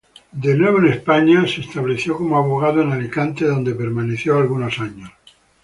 De 0.31 0.55
nuevo 0.55 0.79
en 0.79 0.87
España, 0.87 1.45
se 1.47 1.61
estableció 1.61 2.17
como 2.17 2.35
abogado 2.35 2.81
en 2.81 2.91
Alicante, 2.91 3.45
donde 3.45 3.75
permaneció 3.75 4.35
algunos 4.35 4.79
años. 4.79 5.11